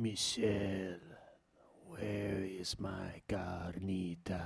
Michelle, 0.00 0.94
where 1.88 2.44
is 2.44 2.78
my 2.78 3.20
carnitas? 3.28 4.36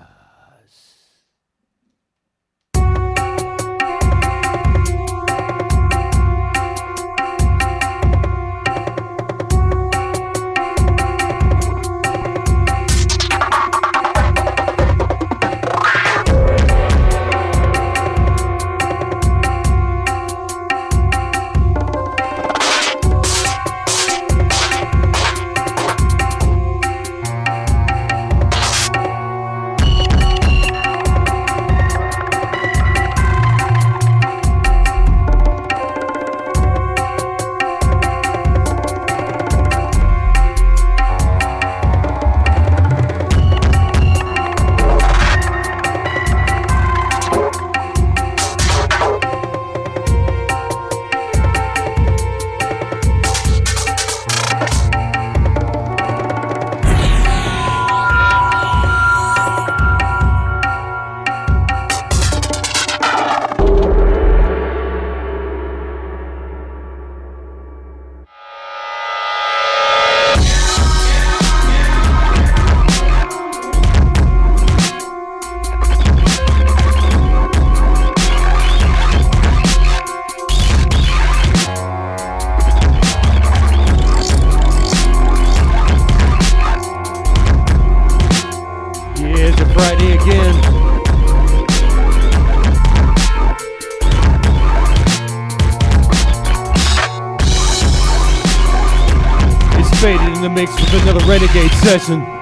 Session. 101.83 102.42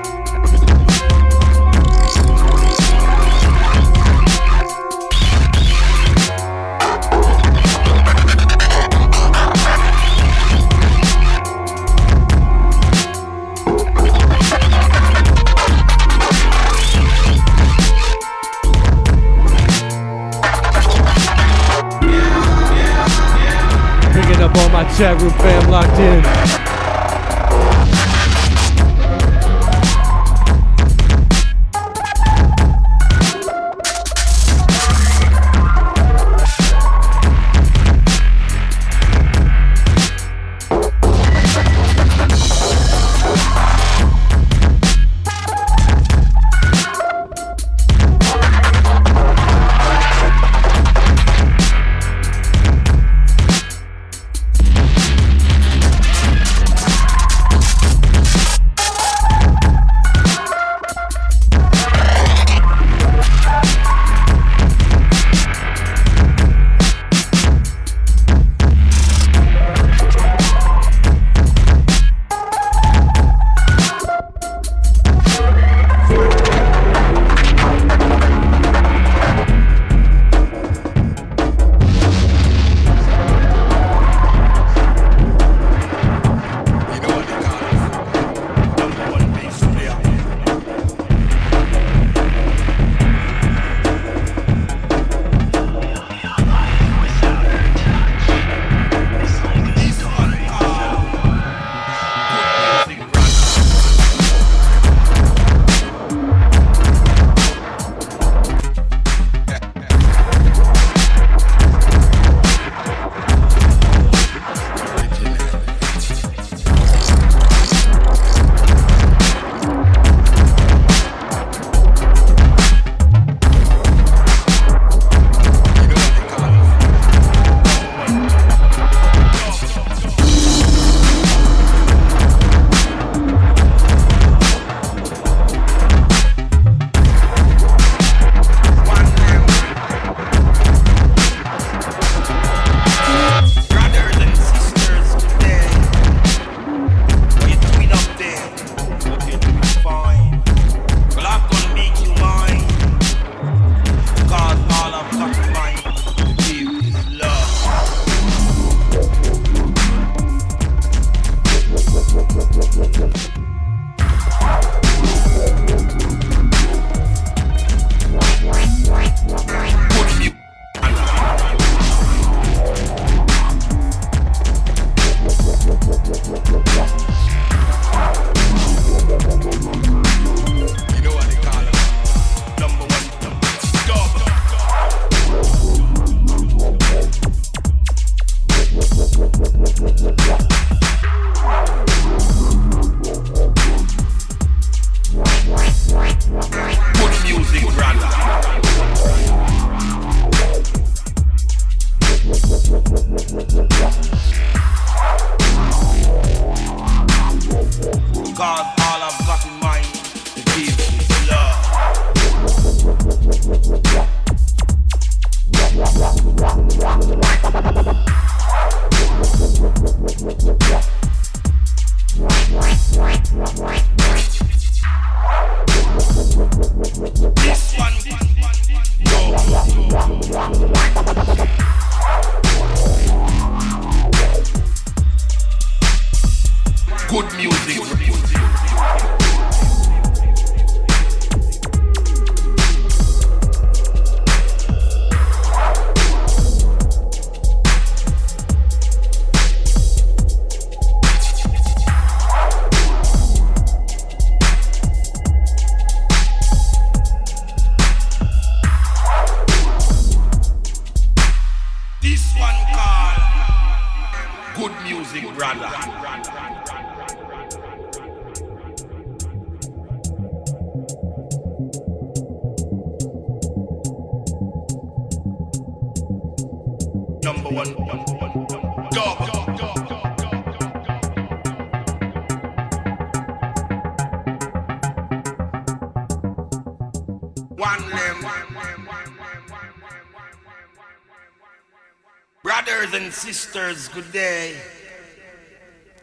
Good 293.93 294.13
day. 294.13 294.55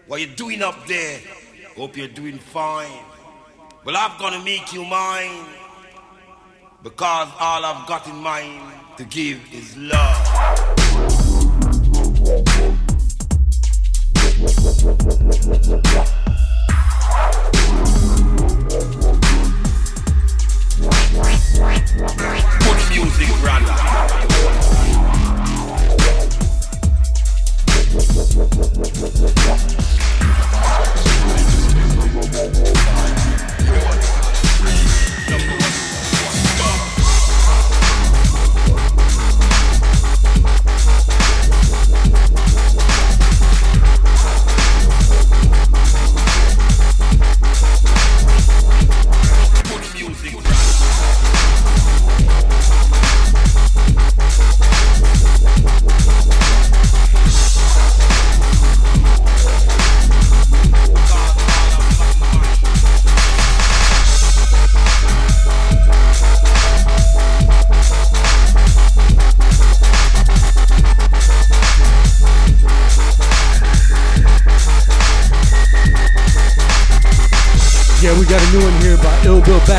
What 0.08 0.20
you 0.20 0.28
doing 0.28 0.62
up 0.62 0.88
there? 0.88 1.20
Hope 1.76 1.96
you're 1.96 2.08
doing 2.08 2.38
fine. 2.38 2.92
Well, 3.86 3.96
I'm 3.98 4.18
gonna 4.20 4.44
make 4.44 4.74
you 4.74 4.84
mine 4.84 5.46
because 6.84 7.30
all 7.40 7.64
I've 7.64 7.88
got 7.88 8.08
in 8.08 8.16
mind 8.16 8.62
to 8.98 9.06
give 9.06 9.40
is 9.54 9.78
love. 9.78 10.17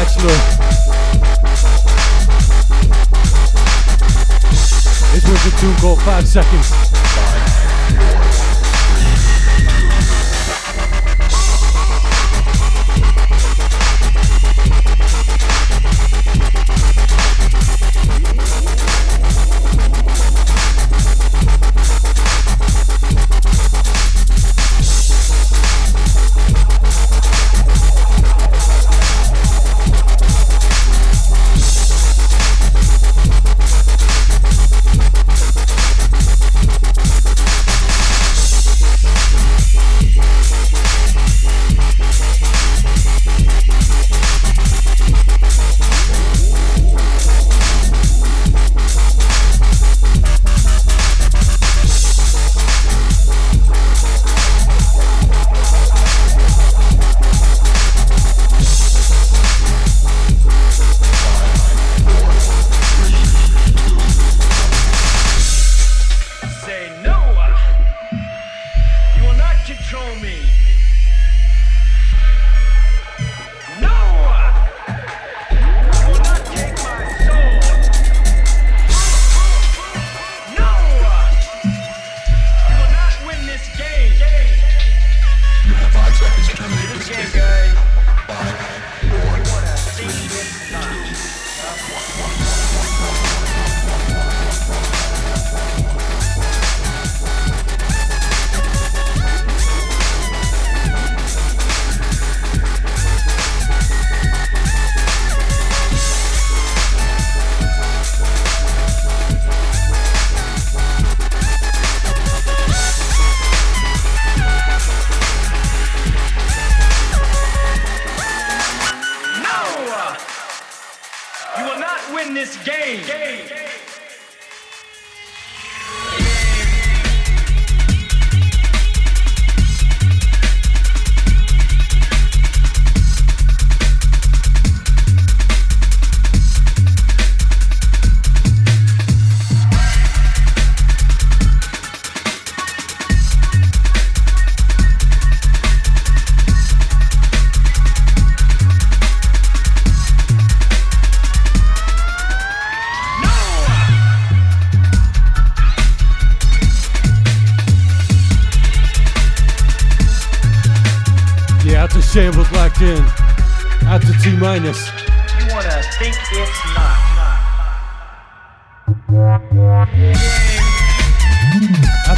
Bachelor. 0.08 0.28
This 5.12 5.28
was 5.28 5.46
a 5.46 5.60
tune 5.60 5.76
called 5.76 6.00
Five 6.00 6.26
Seconds. 6.26 6.77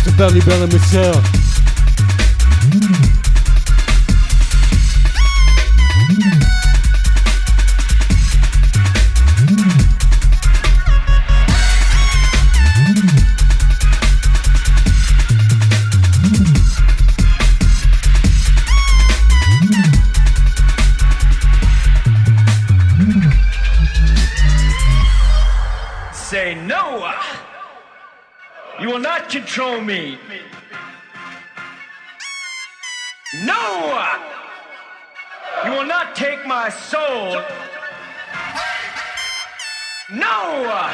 To 0.05 0.11
Belly 0.13 0.41
Belly 0.41 0.67
Michelle. 0.73 1.40
Control 29.51 29.81
me. 29.81 30.17
No. 33.43 34.15
You 35.65 35.73
will 35.73 35.87
not 35.87 36.15
take 36.15 36.47
my 36.47 36.69
soul. 36.69 37.43
No. 40.13 40.93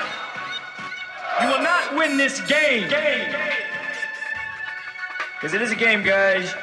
You 1.42 1.48
will 1.48 1.62
not 1.62 1.94
win 1.96 2.16
this 2.16 2.40
game. 2.46 2.84
Because 5.34 5.52
it 5.52 5.60
is 5.60 5.70
a 5.70 5.76
game, 5.76 6.02
guys. 6.02 6.54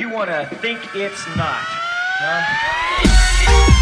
You 0.00 0.08
want 0.08 0.30
to 0.30 0.46
think 0.56 0.80
it's 0.96 1.24
not. 1.36 1.62
Huh? 2.22 3.79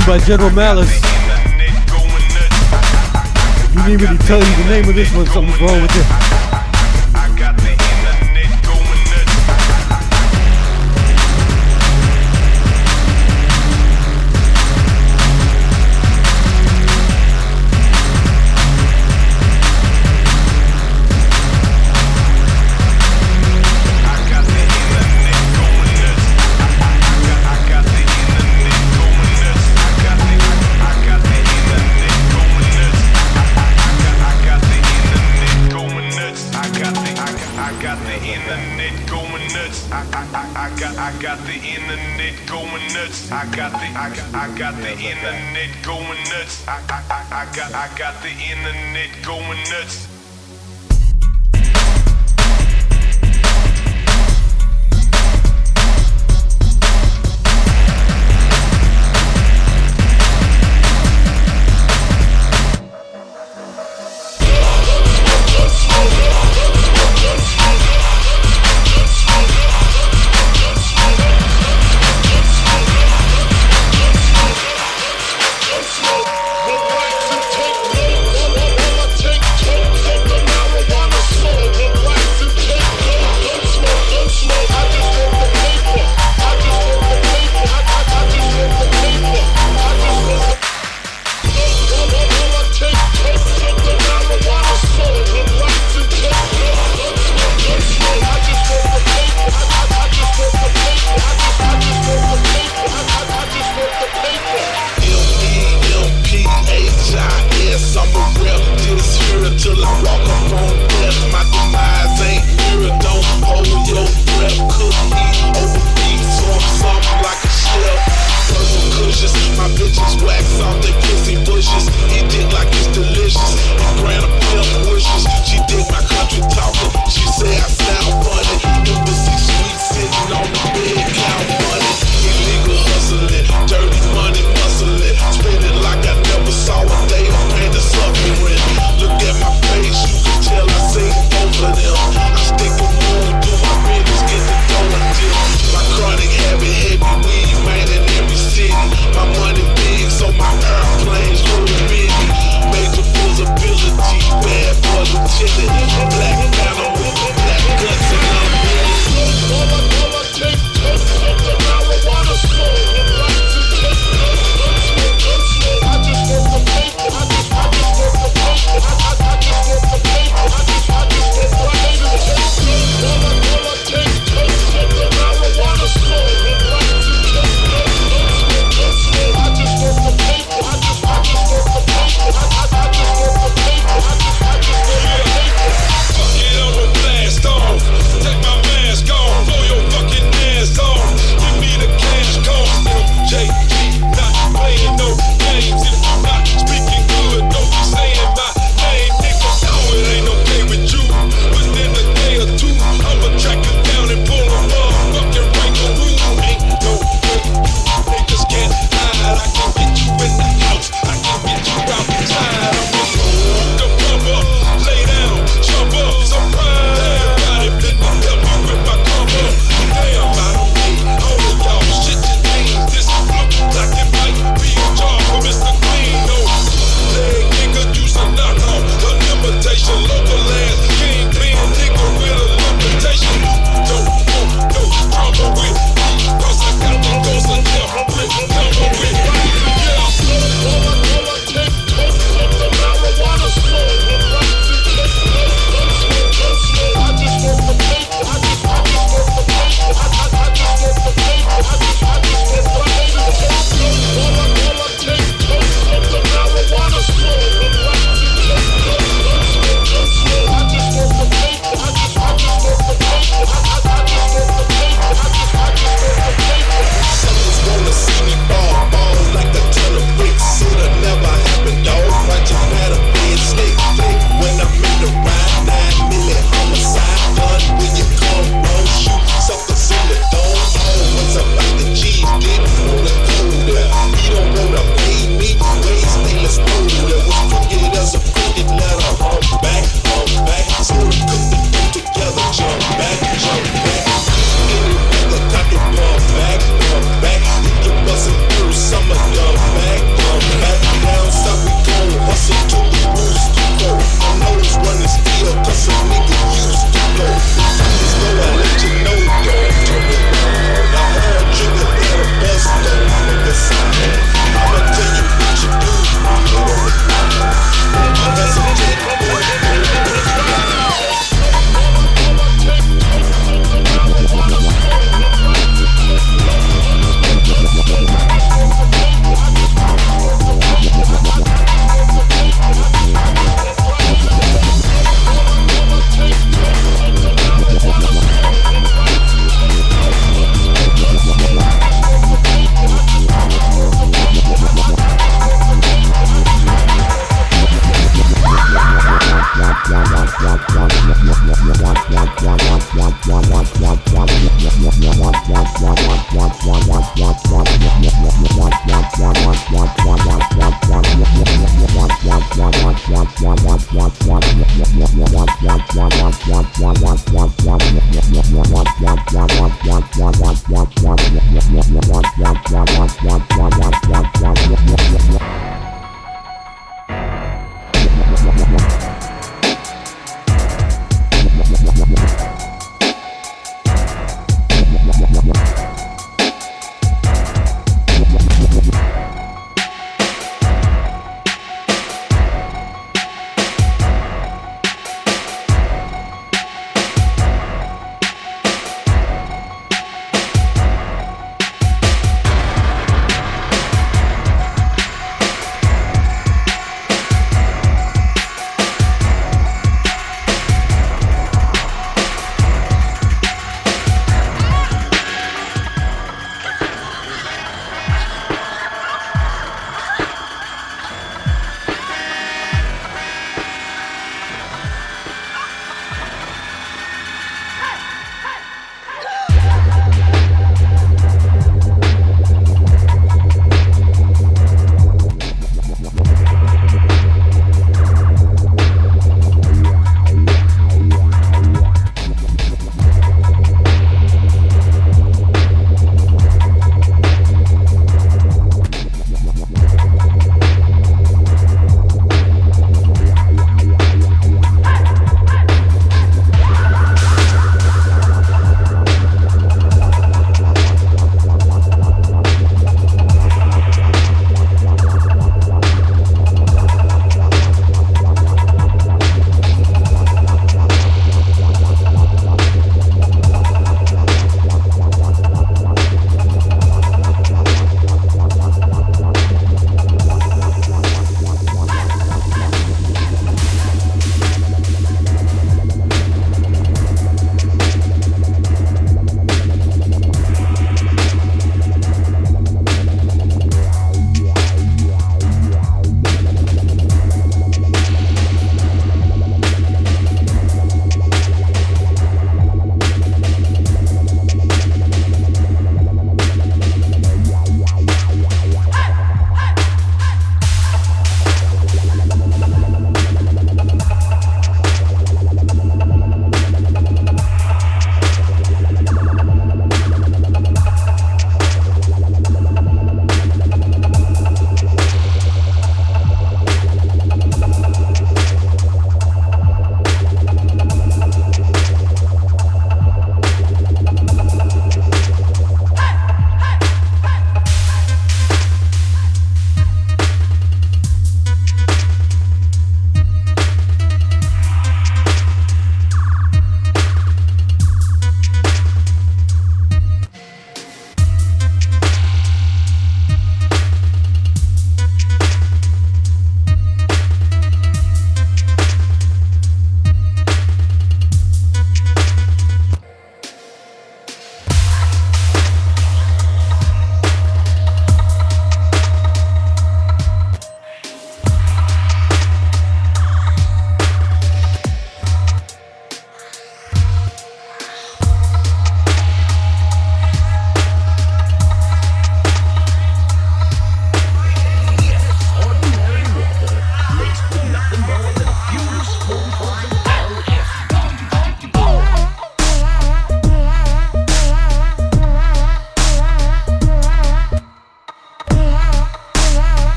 By 0.00 0.18
General 0.20 0.48
Malice. 0.50 1.02
You 3.74 3.88
need 3.88 4.00
me 4.00 4.06
to 4.06 4.18
tell 4.24 4.38
you 4.38 4.56
the 4.62 4.70
name 4.70 4.88
of 4.88 4.94
this 4.94 5.14
one, 5.14 5.26
something's 5.26 5.60
wrong 5.60 5.82
with 5.82 5.90
it. 5.94 6.41
Internet 45.02 45.70
going 45.82 46.22
nuts. 46.30 46.62
I 46.68 46.78
I 46.88 46.98
I, 47.10 47.20
I 47.42 47.56
got 47.56 47.74
I 47.74 47.86
got 47.98 48.22
the 48.22 48.30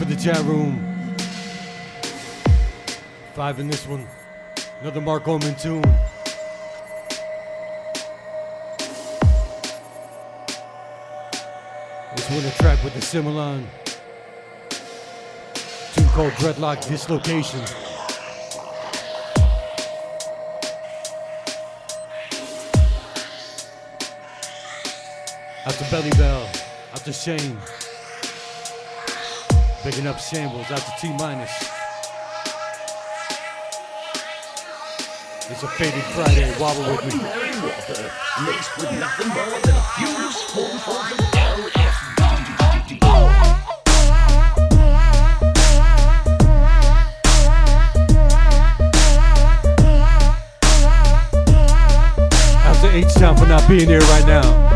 for 0.00 0.06
the 0.06 0.16
chat 0.16 0.42
room. 0.44 0.82
Five 3.34 3.60
in 3.60 3.68
this 3.68 3.86
one. 3.86 4.06
Another 4.80 5.02
Mark 5.02 5.28
Oman 5.28 5.54
tune. 5.56 5.82
This 12.16 12.30
one 12.30 12.46
a 12.46 12.50
track 12.52 12.82
with 12.82 12.94
the 12.94 13.02
Simulon. 13.02 13.68
Tune 15.92 16.08
called 16.14 16.32
Dreadlock 16.32 16.88
Dislocation. 16.88 17.60
To 25.70 25.90
Belly 25.90 26.10
Bell. 26.10 26.46
Out 26.92 27.04
to 27.04 27.12
Shane. 27.12 27.56
Picking 29.82 30.06
up 30.06 30.18
shambles. 30.18 30.70
Out 30.70 30.78
to 30.78 30.92
T 31.00 31.08
minus. 31.14 31.50
It's 35.50 35.62
a 35.62 35.68
faded 35.68 36.04
Friday. 36.14 36.54
Wobble 36.60 36.82
with 36.82 37.06
me. 37.06 37.20
laced 38.46 38.76
with 38.76 38.92
nothing 39.00 39.30
to 52.80 52.90
H 52.92 53.14
Town 53.14 53.36
for 53.36 53.46
not 53.46 53.66
being 53.68 53.88
here 53.88 54.00
right 54.00 54.26
now. 54.26 54.69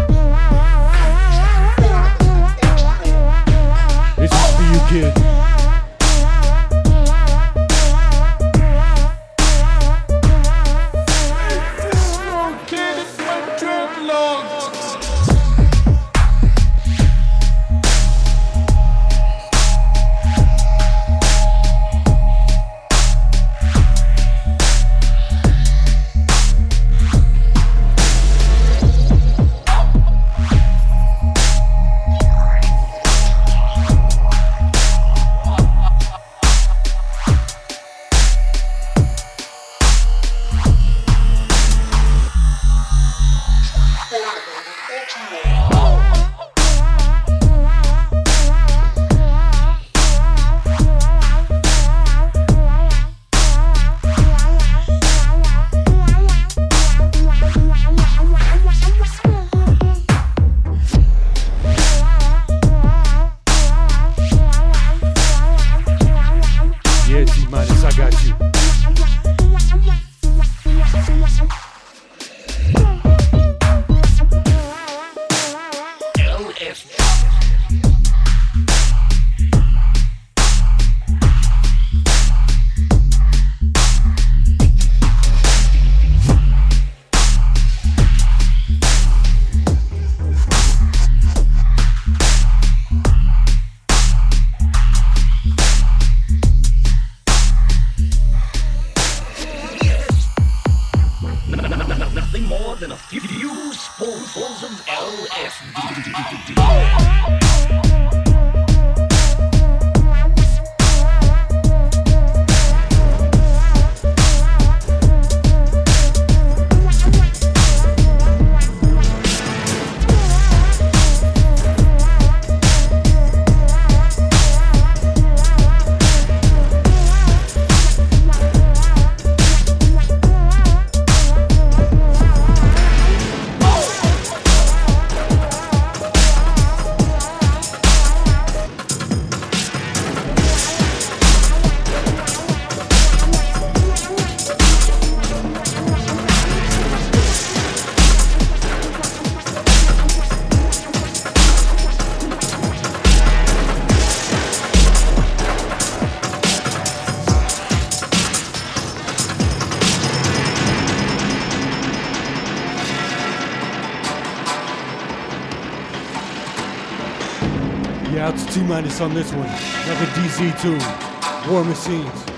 Yeah, 168.34 168.40
out 168.40 168.48
to 168.48 168.54
T 168.54 168.62
minus 168.64 169.00
on 169.00 169.14
this 169.14 169.32
one. 169.32 169.46
Another 169.46 170.06
DC 170.16 170.60
tune. 170.60 171.52
War 171.52 171.64
Machines. 171.64 172.33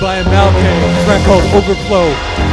By 0.00 0.16
a 0.16 0.24
track 1.04 1.24
called 1.24 1.44
Overflow. 1.54 2.47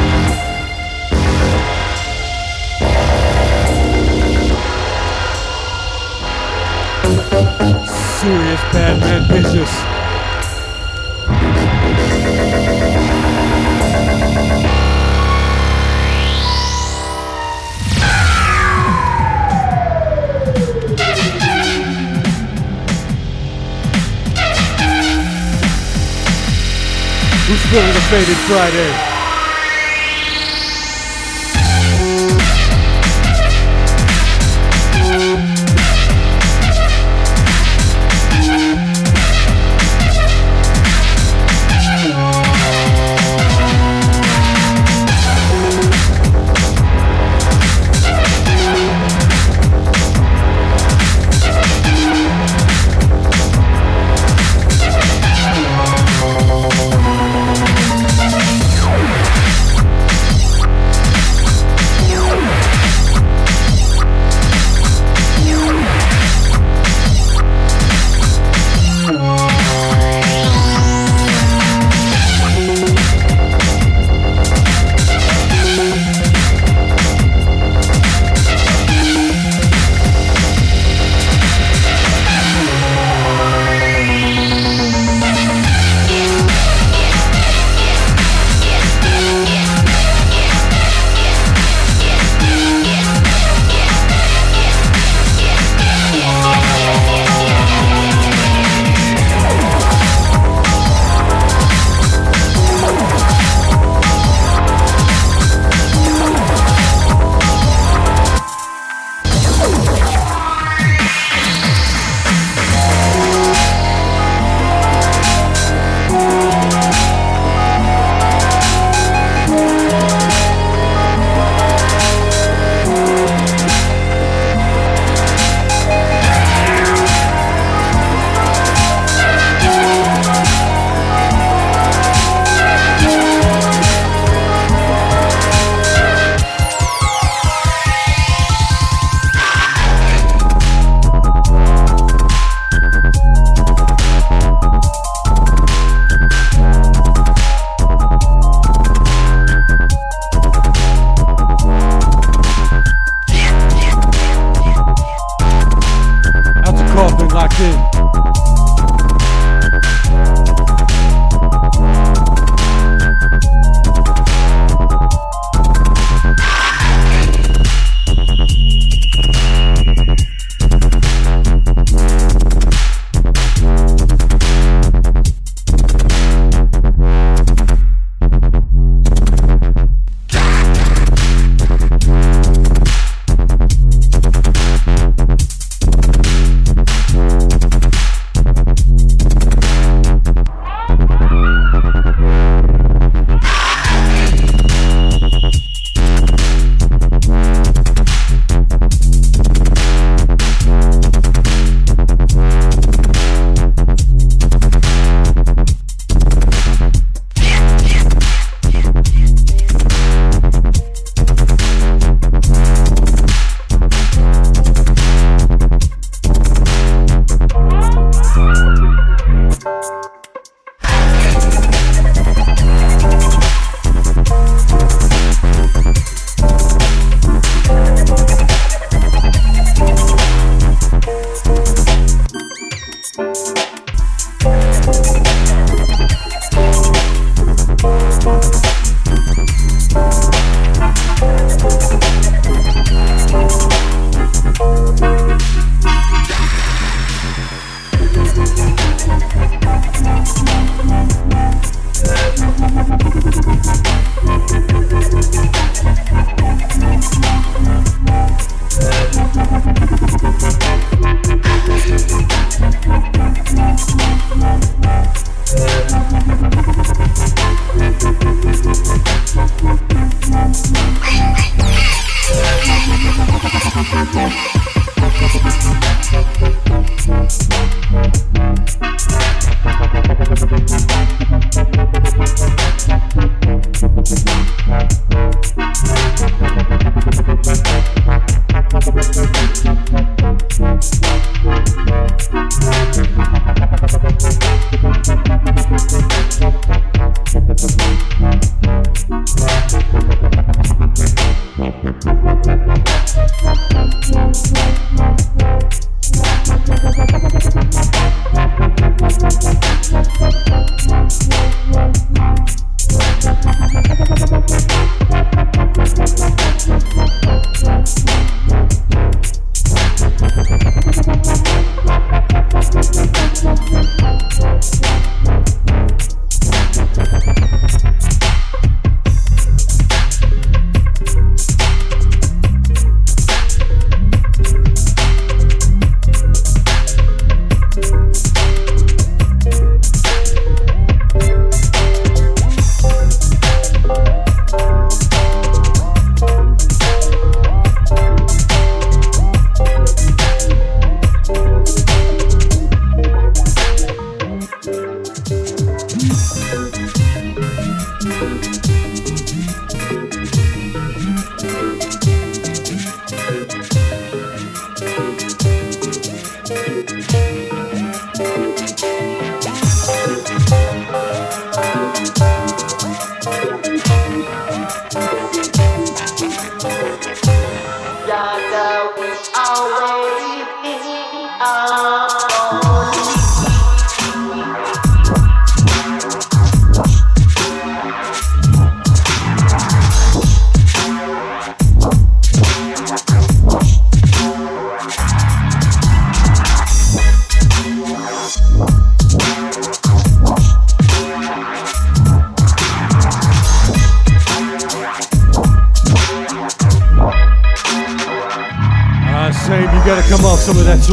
Faded 28.16 28.38
Friday? 28.48 29.15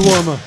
Off 0.09 0.25
some 0.25 0.42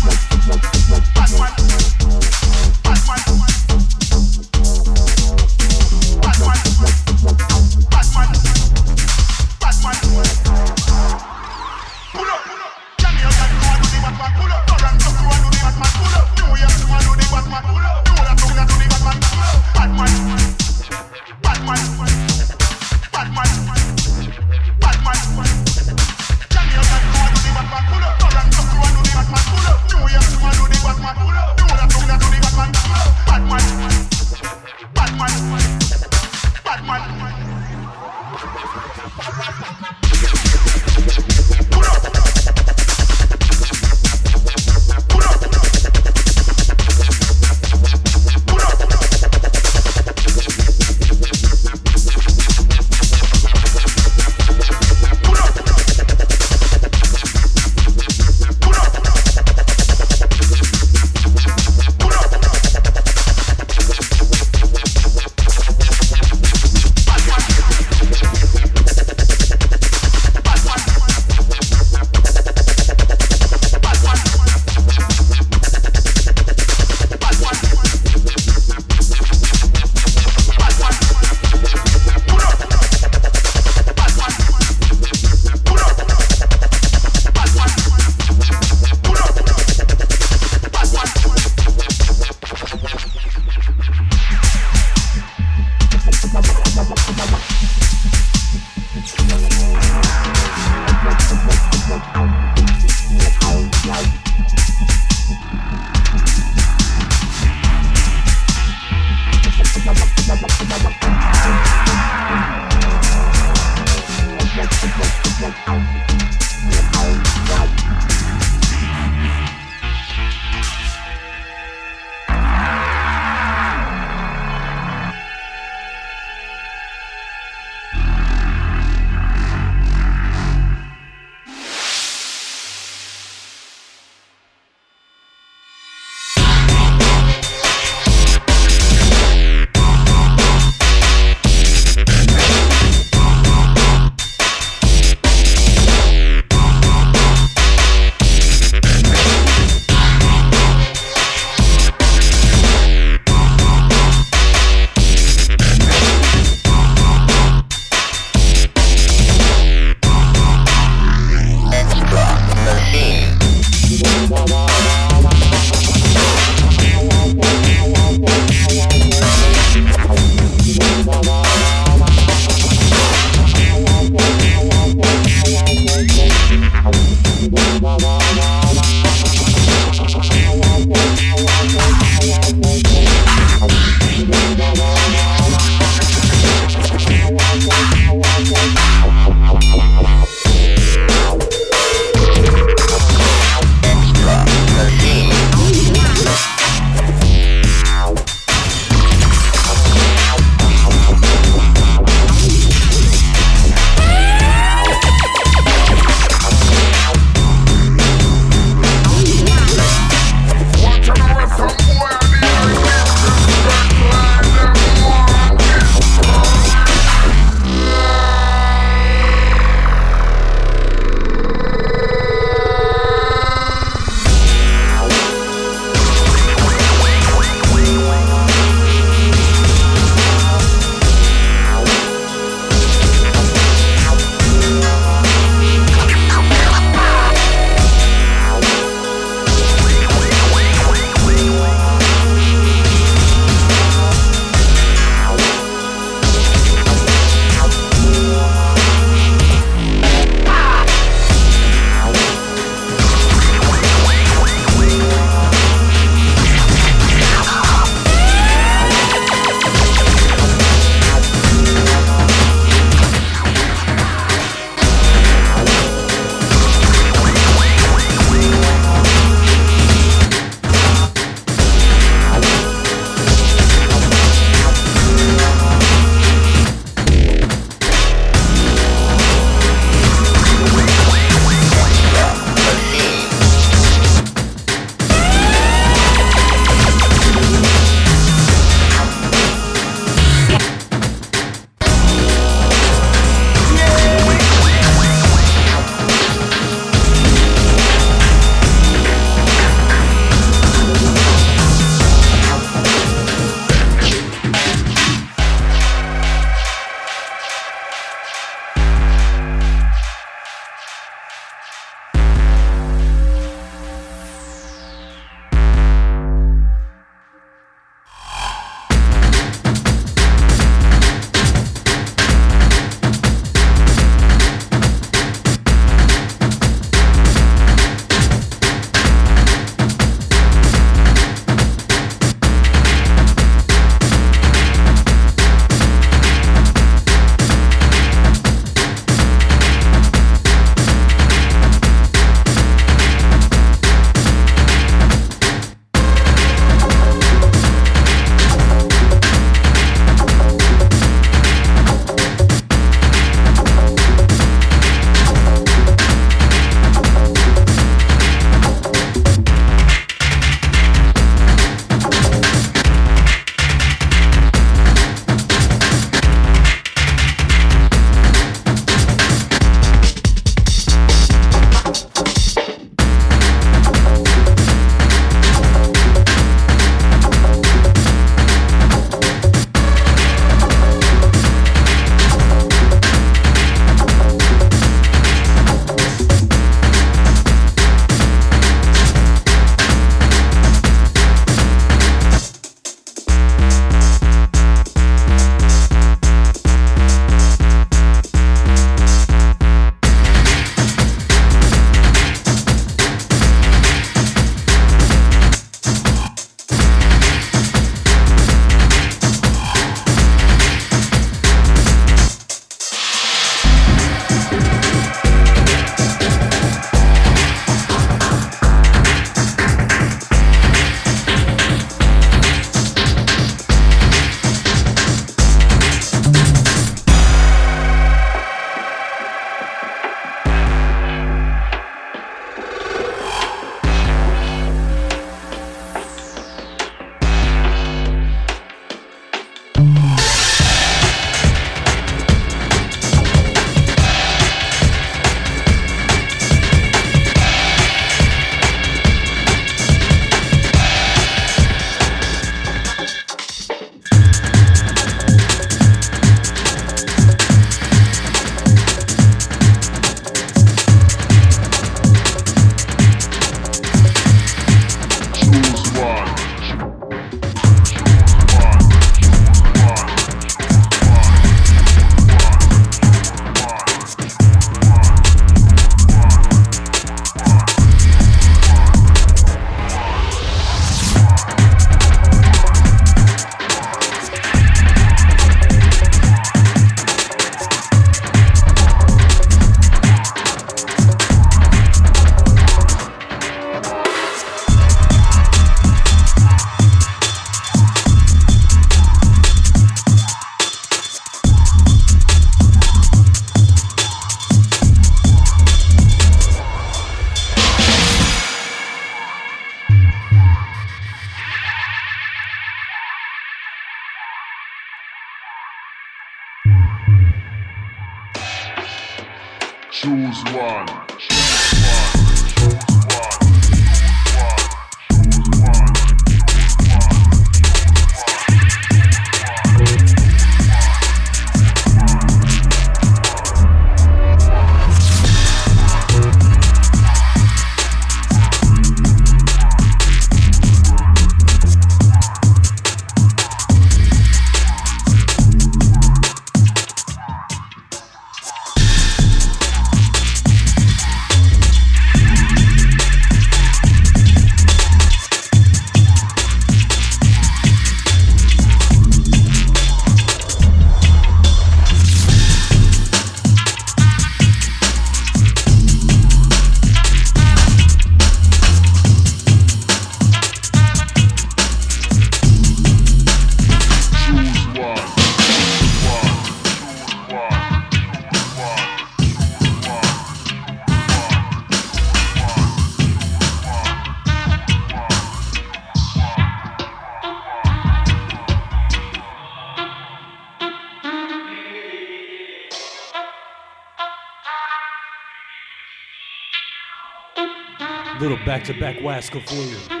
back 598.51 598.65
to 598.65 598.73
back 598.73 598.97
Wasco 598.97 599.41
for 599.41 599.95
you. 599.95 600.00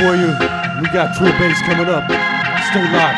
for 0.00 0.16
you. 0.16 0.32
We 0.80 0.88
got 0.96 1.14
True 1.14 1.28
Bass 1.36 1.60
coming 1.68 1.88
up. 1.92 2.08
Stay 2.72 2.84
locked. 2.90 3.09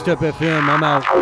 Dubstep 0.00 0.32
FM, 0.32 0.62
I'm 0.62 0.82
out. 0.82 1.19